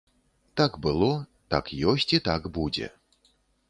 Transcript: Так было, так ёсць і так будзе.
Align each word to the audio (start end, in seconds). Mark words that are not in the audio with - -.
Так 0.61 0.71
было, 0.85 1.11
так 1.57 1.71
ёсць 1.93 2.11
і 2.19 2.25
так 2.33 2.53
будзе. 2.61 2.95